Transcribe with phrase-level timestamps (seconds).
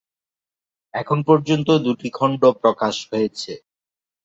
[0.93, 3.51] এখনও পর্যন্ত দুটি খন্ড প্রকাশ হয়েছে।